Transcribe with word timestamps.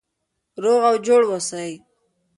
روغ 0.63 0.81
او 0.89 0.95
جوړ 1.05 1.21
اوسئ. 1.29 1.71